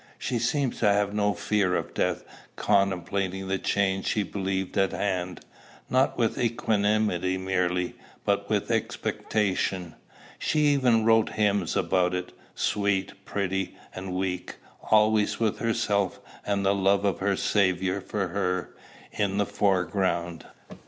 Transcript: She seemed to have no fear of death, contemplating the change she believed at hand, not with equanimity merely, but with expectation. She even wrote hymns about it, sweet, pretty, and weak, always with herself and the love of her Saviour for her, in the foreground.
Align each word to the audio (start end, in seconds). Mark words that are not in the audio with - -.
She 0.17 0.39
seemed 0.39 0.73
to 0.79 0.87
have 0.91 1.13
no 1.13 1.35
fear 1.35 1.75
of 1.75 1.93
death, 1.93 2.23
contemplating 2.55 3.47
the 3.47 3.59
change 3.59 4.07
she 4.07 4.23
believed 4.23 4.75
at 4.75 4.93
hand, 4.93 5.41
not 5.91 6.17
with 6.17 6.39
equanimity 6.39 7.37
merely, 7.37 7.93
but 8.25 8.49
with 8.49 8.71
expectation. 8.71 9.93
She 10.39 10.61
even 10.73 11.05
wrote 11.05 11.33
hymns 11.33 11.75
about 11.75 12.15
it, 12.15 12.31
sweet, 12.55 13.13
pretty, 13.25 13.77
and 13.93 14.13
weak, 14.15 14.55
always 14.89 15.39
with 15.39 15.59
herself 15.59 16.19
and 16.47 16.65
the 16.65 16.73
love 16.73 17.05
of 17.05 17.19
her 17.19 17.35
Saviour 17.35 18.01
for 18.01 18.29
her, 18.29 18.75
in 19.11 19.37
the 19.37 19.45
foreground. 19.45 20.47